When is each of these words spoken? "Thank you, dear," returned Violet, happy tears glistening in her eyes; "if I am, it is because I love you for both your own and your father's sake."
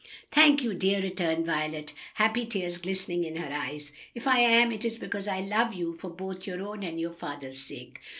"Thank 0.31 0.63
you, 0.63 0.73
dear," 0.73 0.99
returned 0.99 1.45
Violet, 1.45 1.93
happy 2.15 2.47
tears 2.47 2.79
glistening 2.79 3.23
in 3.23 3.35
her 3.35 3.53
eyes; 3.53 3.91
"if 4.15 4.25
I 4.27 4.39
am, 4.39 4.71
it 4.71 4.83
is 4.83 4.97
because 4.97 5.27
I 5.27 5.41
love 5.41 5.75
you 5.75 5.93
for 5.93 6.09
both 6.09 6.47
your 6.47 6.67
own 6.67 6.81
and 6.81 6.99
your 6.99 7.13
father's 7.13 7.59
sake." 7.59 7.99